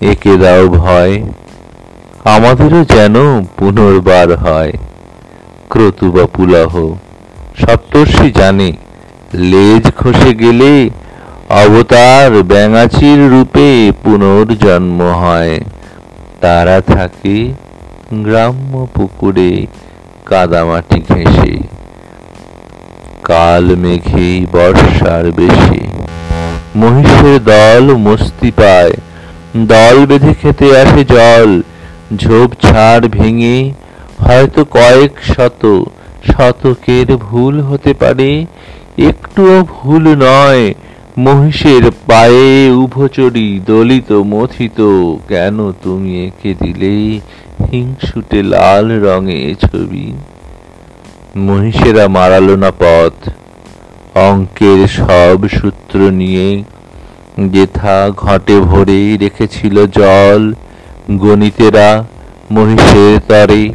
একে 0.00 0.34
দাও 0.36 0.68
ভয়। 0.68 1.14
আমাদেরও 2.26 2.84
যেন 2.84 3.14
পুনর্বার 3.44 4.36
হয়। 4.36 4.72
ক্রতু 5.68 6.12
বা 6.12 6.26
পুলহ, 6.26 6.94
সপ্তর্ষি 7.58 8.30
জানে, 8.30 8.72
লেজ 9.34 9.90
খসে 9.96 10.34
গেলে 10.34 10.90
অবতার 11.48 12.42
ব্যাঙাচির 12.42 13.30
রূপে 13.30 13.92
পুনর্জন্ম 14.04 15.02
হয়। 15.02 15.60
তারা 16.40 16.80
থাকে 16.80 17.52
গ্রাম্য 18.14 18.86
পুকুরে, 18.94 19.66
কাদামাটি 20.26 21.02
ঘেঁষে। 21.14 21.56
কাল 23.22 23.76
মেঘে 23.76 24.46
বর্ষার 24.52 25.32
বেশি। 25.32 25.86
মহিষের 26.76 27.44
দল 27.44 27.96
মস্তি 27.96 28.50
পায়, 28.50 28.92
দল 29.56 30.06
বেঁধে 30.06 30.34
খেতে 30.42 30.78
আসে 30.80 31.04
জল। 31.04 31.62
ঝোপ 32.14 32.50
ঝাড় 32.62 33.08
ভেঙে 33.08 33.72
হয়তো 34.18 34.64
কয়েক 34.64 35.10
শত 35.24 35.84
শতকের 36.32 37.16
ভুল 37.16 37.60
হতে 37.60 37.94
পারে, 37.94 38.46
একটুও 38.98 39.62
ভুল 39.62 40.08
নয়, 40.08 40.74
মহিষের 41.18 41.90
পায়ে 42.06 42.70
উভচরি 42.70 43.60
দলিত 43.66 44.12
মথিত, 44.12 44.80
কেন 45.28 45.72
তুমি 45.72 46.24
এঁকে 46.24 46.54
দিলে 46.54 47.20
হিংসুটে 47.72 48.42
লাল 48.42 49.00
রঙে 49.00 49.54
ছবি? 49.60 50.12
মহিষেরা 51.36 52.08
মারালো 52.08 52.56
না 52.56 52.70
পথ, 52.70 53.28
অঙ্কের 54.14 54.86
সব 54.86 55.48
সূত্র 55.48 55.98
নিয়ে 56.00 56.62
যেথা 57.48 58.10
ঘটে 58.16 58.60
ভরে 58.60 59.16
রেখেছিল 59.16 59.86
জল 59.86 60.52
গণিতেরা 61.10 62.04
মহিষের 62.50 63.20
তরে 63.28 63.72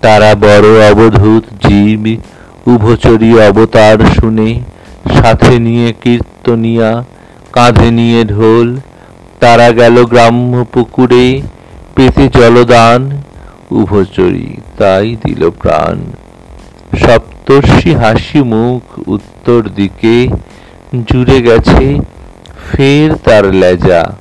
তারা 0.00 0.34
বড় 0.34 0.90
অবধূত 0.90 1.44
জীব, 1.68 2.18
উভচরী 2.66 3.38
অবতার 3.38 3.98
শুনে, 3.98 4.60
সাথে 5.14 5.58
নিয়ে 5.58 5.92
কীর্তনিয়া, 5.92 7.04
কাঁধে 7.52 7.90
নিয়ে 7.90 8.24
ঢোল, 8.24 8.76
তারা 9.40 9.70
গেল 9.70 10.04
গ্রাম্য 10.04 10.64
পুকুরে, 10.72 11.42
পেতে 11.94 12.28
জলদান, 12.28 13.10
উভচরী 13.70 14.56
তাই 14.78 15.16
দিল 15.24 15.50
প্রাণ। 15.50 15.98
সপ্তর্ষি 16.98 17.94
হাসি 17.94 18.42
মুখ 18.42 19.08
উত্তর 19.08 19.68
দিকে, 19.74 20.28
জুড়ে 21.06 21.42
গেছে 21.42 21.98
ফের 22.70 23.14
তার 23.24 23.54
লেজা। 23.54 24.19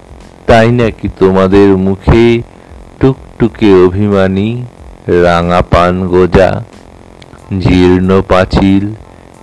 তাই 0.50 0.72
নাকি 0.72 1.10
তোমাদের 1.20 1.70
মুখে 1.78 2.42
টুকটুকে 3.00 3.70
অভিমানী 3.86 4.64
রাঙা 5.08 5.62
পান 5.62 6.08
গোজা? 6.08 6.64
জীর্ণ 7.60 8.22
পাঁচিল 8.28 8.94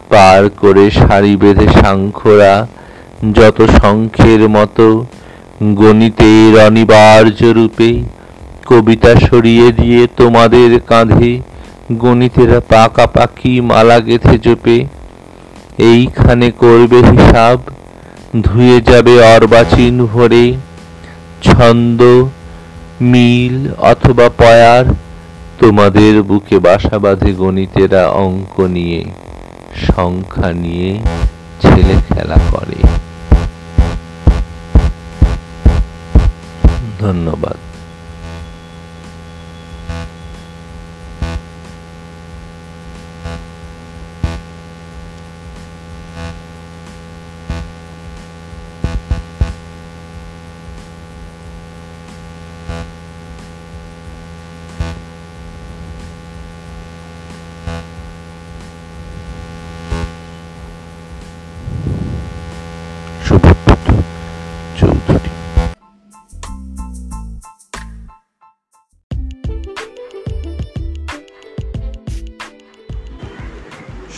পার 0.09 0.49
করে 0.49 0.90
সারি 0.90 1.37
বেঁধে 1.37 1.69
সাংখ্যরা 1.69 2.66
যত 3.33 3.59
শঙ্খের 3.83 4.49
মতো 4.49 5.07
গণিতের 5.62 6.64
অনিবার্য 6.66 7.45
রূপে 7.45 8.03
কবিতা 8.66 9.14
সরিয়ে 9.16 9.73
দিয়ে 9.73 10.07
তোমাদের 10.16 10.81
কাঁধে 10.81 11.33
গণিতেরা 11.92 12.61
পাকাপাকি 12.61 13.61
মালা 13.61 14.01
গেথে 14.01 14.38
জোপে। 14.38 14.85
এইখানে 15.79 16.51
করবে 16.51 16.99
হিসাব, 17.11 17.59
ধুয়ে 18.42 18.81
যাবে 18.81 19.35
অর্বাচীন 19.35 20.07
ভরে। 20.07 20.53
ছন্দ, 21.42 22.03
মিল 23.01 23.72
অথবা 23.79 24.29
পয়ার 24.29 24.85
তোমাদের 25.59 26.22
বুকে 26.22 26.59
বাসা 26.59 26.99
বাঁধে 26.99 27.33
গণিতেরা 27.33 28.09
অঙ্ক 28.09 28.61
নিয়ে, 28.61 29.05
সংখ্যা 29.94 30.53
নিয়ে 30.53 30.90
ছেলে 31.61 31.94
খেলা 32.09 32.38
করে। 32.51 32.79
ধন্যবাদ। 37.01 37.65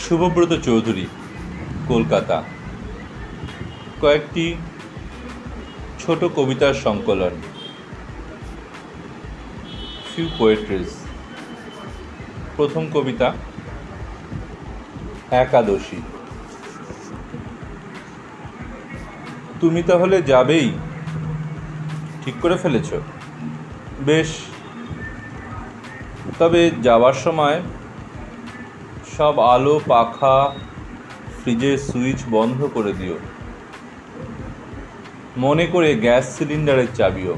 শুভব্রত 0.08 0.52
চৌধুরী, 0.60 1.06
কলকাতা। 1.88 2.42
কয়েকটি 4.00 4.54
ছোট 5.98 6.24
কবিতার 6.24 6.74
সংকলন। 6.74 7.30
ফিউ 10.16 10.28
পোয়েট্রিজ 10.38 10.88
প্রথম 12.56 12.86
কবিতা, 12.94 13.34
একাদশী। 15.30 16.02
তুমি 19.60 19.82
তাহলে 19.82 20.22
যাবেই? 20.22 20.72
ঠিক 22.24 22.34
করে 22.42 22.56
ফেলেছ? 22.56 22.92
বেশ। 24.00 24.40
তবে 26.38 26.70
যাওয়ার 26.82 27.12
সময় 27.12 27.62
সব 29.18 29.38
আলো, 29.38 29.80
পাখা 29.86 30.54
ফ্রিজের 31.42 31.78
সুইচ 31.78 32.24
বন্ধ 32.30 32.68
করে 32.74 32.92
দিও। 32.92 33.18
মনে 35.36 35.66
করে 35.66 35.94
গ্যাস 35.94 36.38
সিলিন্ডারের 36.38 36.86
চাবিও। 36.94 37.36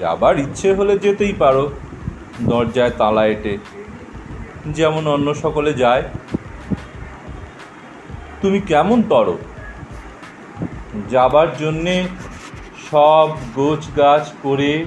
যাবার 0.00 0.38
ইচ্ছে 0.38 0.74
হলে 0.74 0.98
যেতেই 0.98 1.32
পারো, 1.32 1.70
দরজায় 2.40 2.90
তালা 2.90 3.26
এটে। 3.26 3.58
যেমন 4.66 5.06
অন্য 5.06 5.34
সকলে 5.34 5.74
যায়। 5.74 6.02
তুমি 8.42 8.60
কেমন 8.60 9.02
তর? 9.02 9.32
যাবার 11.10 11.56
জন্যে 11.56 12.04
সব 12.90 13.28
গোছ 13.54 13.96
গাছ 13.96 14.32
করে, 14.42 14.84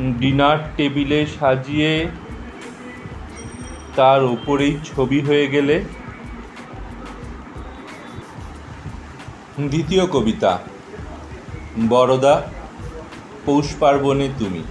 ডিনার 0.00 0.58
টেবিলে 0.76 1.26
সাজিয়ে 1.26 2.06
তার 3.98 4.20
উপরেই 4.36 4.74
ছবি 4.84 5.20
হয়ে 5.20 5.46
গেলে 5.46 5.76
দ্বিতীয় 9.60 10.04
কবিতা 10.06 10.52
বড়দা 11.88 12.34
পৌষ 13.46 13.68
পার্বণে 13.80 14.28
তুমি। 14.38 14.62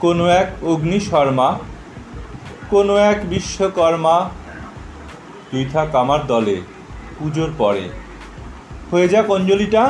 কোনো 0.00 0.24
এক 0.40 0.48
অগ্নি 0.64 0.98
শর্মা, 1.00 1.48
কোনো 2.70 2.94
এক 3.10 3.18
বিশ্বকর্মা, 3.28 4.16
তুই 5.50 5.64
থাক 5.72 5.94
আমার 5.94 6.20
দলে 6.26 6.56
পুজোর 7.18 7.50
পরে। 7.58 7.84
হয়ে 8.90 9.06
যাক 9.08 9.26
অঞ্জলিটা 9.30 9.84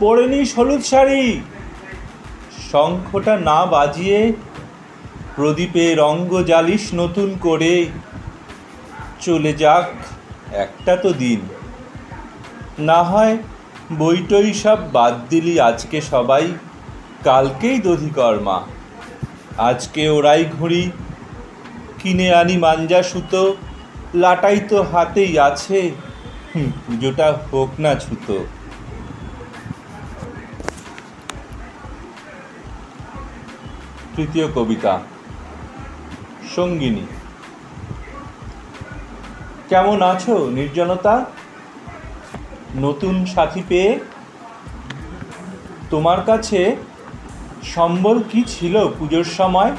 পরে 0.00 0.24
নিস 0.26 0.50
হলুদ 0.58 0.82
শাড়ি। 0.82 1.24
শঙ্খটা 2.72 3.34
না 3.48 3.58
বাজিয়ে 3.66 4.18
প্রদীপে 5.38 5.94
রঙ্গ 5.94 6.42
জ্বালিস 6.42 6.90
নতুন 6.94 7.36
করে। 7.40 7.86
চলে 9.20 9.52
যাক 9.52 9.90
একটা 10.54 10.96
তো 10.96 11.12
দিন। 11.12 11.40
না 12.78 13.02
হয় 13.02 13.38
বইটই 13.98 14.54
সব 14.54 14.78
বাদ 14.92 15.14
দিলি 15.28 15.60
আজকে 15.60 16.00
সবাই। 16.00 16.54
কালকেই 17.24 17.78
দধিকর্মা। 17.78 18.66
আজকে 19.58 20.08
ওরাই 20.08 20.44
ঘুড়ি। 20.44 20.90
কিনে 21.98 22.34
আনি 22.34 22.56
মাঞ্জা 22.56 23.02
সুতো। 23.02 23.56
লাটাই 24.14 24.60
তো 24.60 24.82
হাতেই 24.82 25.38
আছে। 25.38 25.90
পুজোটা 26.86 27.38
হোক 27.52 27.70
না 27.78 27.94
ছুতো। 27.94 28.46
তৃতীয় 34.16 34.48
কবিতা। 34.52 35.00
সঙ্গিনী। 36.58 37.04
কেমন 39.68 39.98
আছো 40.02 40.34
নির্জনতা? 40.48 41.14
নতুন 42.76 43.14
সাথী 43.24 43.62
পেয়ে? 43.68 43.90
তোমার 45.90 46.20
কাছে 46.26 46.60
সম্বল 47.64 48.16
কি 48.30 48.40
ছিল 48.46 48.74
পুজোর 48.98 49.24
সময়? 49.24 49.72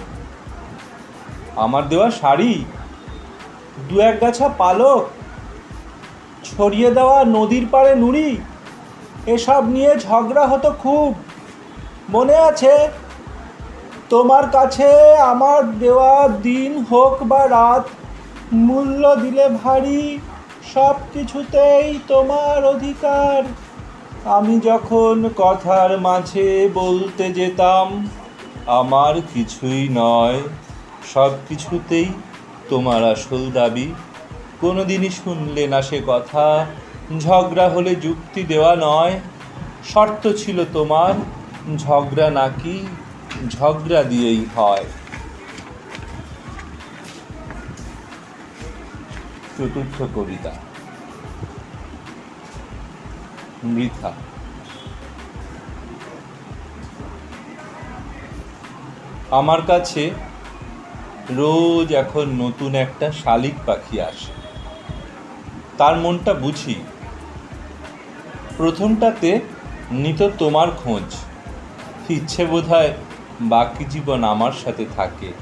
আমার 1.55 1.83
দেওয়া 1.89 2.09
শাড়ি? 2.11 2.53
দু 3.89 3.95
এক 3.99 4.15
গাছা 4.19 4.47
পালক? 4.49 5.01
ছড়িয়ে 6.43 6.89
দেওয়া 6.91 7.17
নদীর 7.23 7.65
পাড়ে 7.71 7.95
নুড়ি? 7.95 8.29
এসব 9.25 9.63
নিয়ে 9.65 9.91
ঝগড়া 9.99 10.47
হতো 10.47 10.69
খুব। 10.71 11.09
মনে 12.09 12.35
আছে 12.35 12.73
তোমার 14.10 14.45
কাছে 14.52 14.89
আমার 15.17 15.62
দেওয়া 15.80 16.13
দিন 16.28 16.72
হোক 16.91 17.15
বা 17.24 17.41
রাত, 17.50 17.86
মূল্য 18.67 19.04
দিলে 19.15 19.45
ভারী 19.63 20.19
সব 20.74 20.95
কিছুতেই 21.13 22.00
তোমার 22.08 22.65
অধিকার। 22.65 23.39
আমি 24.38 24.60
যখন 24.60 25.15
কথার 25.38 25.91
মাঝে 26.00 26.69
বলতে 26.74 27.26
যেতাম, 27.34 27.88
আমার 28.80 29.15
কিছুই 29.34 29.84
নয় 29.91 30.39
সব 31.13 31.32
কিছুতেই 31.50 32.10
তোমার 32.69 33.02
আসল 33.04 33.52
দাবি। 33.52 33.88
কোনোদিনই 34.62 35.10
শুনলে 35.10 35.67
না 35.67 35.82
সে 35.82 36.00
কথা, 36.08 36.65
ঝগড়া 37.19 37.69
হলে 37.69 37.95
যুক্তি 37.95 38.43
দেওয়া 38.43 38.74
নয়, 38.76 39.15
শর্ত 39.84 40.24
ছিল 40.38 40.58
তোমার, 40.74 41.13
ঝগড়া 41.78 42.30
নাকি 42.30 42.78
ঝগড়া 43.47 44.04
দিয়েই 44.04 44.45
হয়। 44.56 44.86
চতুর্থ 49.58 50.02
কবিতা। 50.15 50.52
মৃথা। 53.63 54.12
আমার 59.32 59.62
কাছে 59.62 60.12
রোজ 61.30 61.93
এখন 61.93 62.25
নতুন 62.25 62.75
একটা 62.75 63.12
শালিক 63.12 63.54
পাখি 63.65 64.02
আসে। 64.02 64.32
তার 65.78 65.97
মনটা 65.97 66.34
বুঝি। 66.34 66.75
প্রথমটাতে 68.58 69.39
নিত 69.91 70.30
তোমার 70.38 70.71
খোঁজ। 70.71 71.15
ইচ্ছে 72.10 72.45
বোধহয় 72.45 72.93
বাকি 73.41 73.86
জীবন 73.89 74.23
আমার 74.23 74.52
সাথে 74.52 74.86
থাকে। 74.95 75.34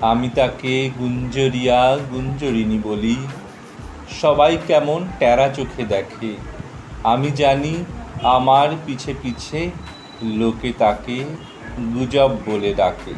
আমি 0.00 0.28
তাকে 0.28 0.90
গুঞ্জরিয়া 0.98 1.98
গুঞ্জরিনী 2.10 2.78
বলি। 2.82 3.16
সবাই 4.20 4.58
কেমন 4.66 5.06
ট্যারা 5.18 5.48
চোখে 5.48 5.84
দেখে। 5.84 6.36
আমি 7.04 7.30
জানি 7.30 7.84
আমার 8.22 8.68
পিছে 8.86 9.14
পিছে 9.22 9.70
লোকে 10.22 10.72
তাকে 10.78 11.24
গুজব 11.94 12.36
বলে 12.46 12.74
ডাকে। 12.74 13.14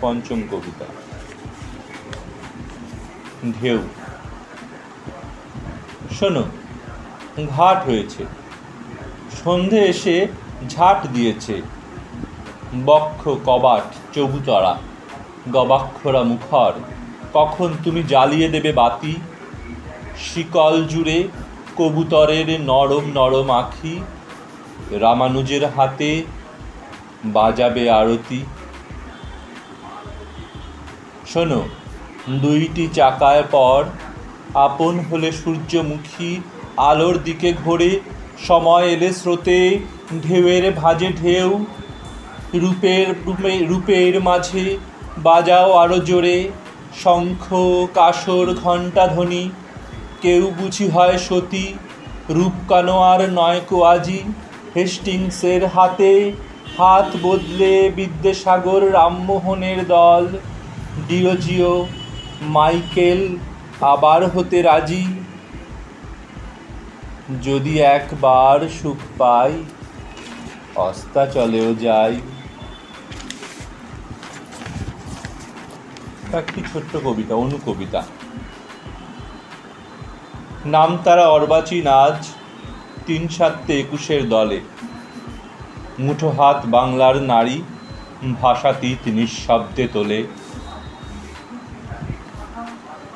পঞ্চম 0.00 0.42
কবিতা। 0.50 0.84
ঢেউ। 3.60 3.82
শোনো, 6.18 6.44
ঘাট 7.56 7.78
হয়েছে। 7.88 8.22
সন্ধে 9.38 9.80
এসে 9.84 10.16
ঝাট 10.68 10.98
দিয়েছে। 11.12 11.54
বক্ষ, 12.86 13.22
কবাট 13.46 13.86
চবুতরা 14.14 14.74
গবাক্ষরা 15.52 16.22
মুখর, 16.22 16.72
কখন 17.32 17.68
তুমি 17.84 18.00
জ্বালিয়ে 18.02 18.48
দেবে 18.48 18.70
বাতি? 18.72 19.14
শিকল 20.18 20.74
জুড়ে 20.86 21.18
কবুতরের 21.76 22.48
নরম 22.60 23.04
নরম 23.14 23.48
আখি, 23.50 23.94
রামানুজের 25.00 25.64
হাতে 25.66 26.10
বাজাবে 27.24 27.84
আরতি। 27.90 28.40
শোনো, 31.26 31.60
দুইটি 32.30 32.84
চাকায় 32.94 33.44
পর 33.50 33.80
আপন 34.54 35.00
হলে 35.10 35.32
সূর্যমুখী 35.32 36.40
আলোর 36.76 37.22
দিকে 37.22 37.52
ঘোরে, 37.64 38.00
সময় 38.38 38.86
এলে 38.88 39.12
স্রোতে 39.12 39.78
ঢেউয়ের 40.22 40.72
ভাজে 40.72 41.08
ঢেউ, 41.22 41.64
রূপের 42.54 43.06
রূপে, 43.26 43.58
রূপের 43.58 44.20
মাঝে 44.20 44.76
বাজাও 45.18 45.72
আরও 45.72 45.98
জোরে, 45.98 46.48
শঙ্খ 47.02 47.52
কাসর 47.94 48.54
ঘণ্টা 48.54 49.06
ধ্বনি, 49.06 49.50
কেউ 50.20 50.50
বুঝি 50.58 50.88
হয় 50.88 51.18
সতী 51.18 51.74
রূপকানোয়ার 52.30 53.32
নয়কো 53.32 53.82
আজি, 53.84 54.22
হেস্টিংসের 54.76 55.66
হাতে 55.66 56.32
হাত 56.78 57.16
বদলে 57.22 57.90
বিদ্যাসাগর 57.96 58.92
রামমোহনের 58.92 59.86
দল, 59.86 60.38
ডিওজিও 61.08 61.86
মাইকেল 62.42 63.38
আবার 63.80 64.26
হতে 64.26 64.62
রাজি? 64.62 65.06
যদি 67.42 67.80
একবার 67.80 68.68
সুখ 68.68 68.96
পাই, 69.18 69.64
অস্তা 70.76 71.26
চলেও 71.26 71.74
যাই। 71.74 72.20
একটি 76.32 76.62
ছোট্ট 76.72 76.96
কবিতা, 77.04 77.34
অনুকবিতা। 77.34 78.02
নাম 80.66 80.98
তারা 81.04 81.28
অর্বাচীন 81.28 81.86
আজ, 81.86 82.28
তিন 83.06 83.28
সাততে 83.28 83.80
একুশের 83.80 84.28
দলে। 84.28 84.60
মুঠো 85.98 86.30
হাত 86.30 86.62
বাংলার 86.66 87.16
নারী, 87.16 87.62
ভাষাতীত 88.40 89.08
নিঃশব্দে 89.08 89.88
তোলে। 89.92 90.26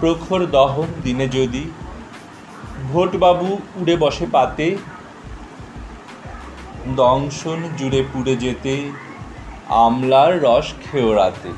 প্রখর 0.01 0.41
দহন 0.47 0.87
দিনে 1.03 1.27
যদি 1.29 1.65
ভোটবাবু 2.93 3.49
উড়ে 3.77 3.97
বসে 3.97 4.27
পাতে, 4.33 4.77
দংশন 6.97 7.61
জুড়ে 7.79 8.01
পুড়ে 8.13 8.37
যেতে, 8.37 8.75
আমলার 9.69 10.33
রস 10.43 10.75
খেওড়াতে 10.85 11.51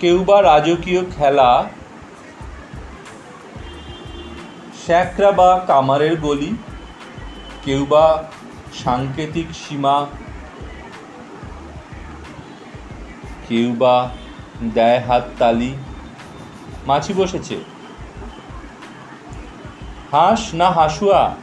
কেউ 0.00 0.24
বা 0.24 0.42
রাজকীয় 0.42 1.02
খেলা, 1.16 1.50
শ্যাকরা 4.86 5.30
বা 5.32 5.50
কামারের 5.66 6.16
গলি 6.20 6.50
কেউ 7.64 7.86
বা 7.86 8.24
সাংকেতিক 8.84 9.48
সীমা 9.54 10.06
কেউ 13.48 13.68
বা 13.78 14.10
দেয় 14.74 15.00
হাত 15.00 15.24
তালি। 15.38 15.74
মাছি 16.86 17.12
বসেছে। 17.12 17.56
হাঁস 20.10 20.54
না 20.54 20.70
হাসুয়া? 20.70 21.36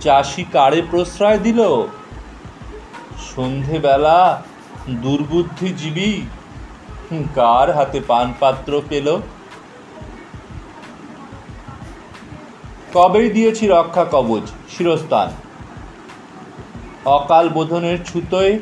চাষি 0.00 0.44
কারে 0.52 0.82
প্রশ্রয় 0.90 1.38
দিল? 1.38 1.60
সন্ধেবেলা 3.18 4.42
দুর্বুদ্ধিজীবী 4.90 6.20
কার 7.34 7.76
হাতে 7.76 8.00
পানপাত্র 8.00 8.82
পেল? 8.88 9.18
কবেই 12.94 13.30
দিয়েছি 13.30 13.66
রক্ষা 13.66 14.04
কবচ, 14.04 14.42
শিরস্থান। 14.68 15.28
অকাল 17.04 17.48
বোধনের 17.48 18.04
ছুতোয় 18.04 18.58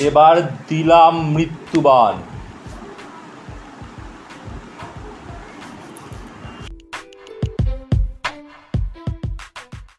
এবার 0.00 0.34
দিলাম 0.68 1.14
মৃত্যুবান। 1.34 2.14